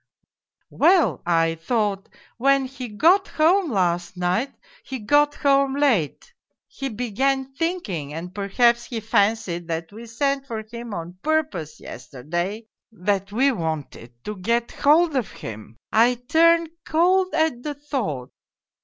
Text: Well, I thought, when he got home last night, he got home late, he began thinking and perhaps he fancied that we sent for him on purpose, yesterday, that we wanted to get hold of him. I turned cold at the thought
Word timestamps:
Well, 0.71 1.21
I 1.27 1.53
thought, 1.61 2.09
when 2.37 2.65
he 2.65 2.87
got 2.87 3.27
home 3.27 3.69
last 3.69 4.17
night, 4.17 4.51
he 4.83 4.97
got 4.97 5.35
home 5.35 5.75
late, 5.75 6.33
he 6.67 6.89
began 6.89 7.53
thinking 7.53 8.11
and 8.11 8.33
perhaps 8.33 8.85
he 8.85 8.99
fancied 8.99 9.67
that 9.67 9.91
we 9.91 10.07
sent 10.07 10.47
for 10.47 10.63
him 10.63 10.95
on 10.95 11.19
purpose, 11.21 11.79
yesterday, 11.79 12.65
that 12.91 13.31
we 13.31 13.51
wanted 13.51 14.11
to 14.23 14.37
get 14.37 14.71
hold 14.71 15.15
of 15.15 15.29
him. 15.29 15.77
I 15.91 16.15
turned 16.15 16.69
cold 16.83 17.35
at 17.35 17.61
the 17.61 17.75
thought 17.75 18.31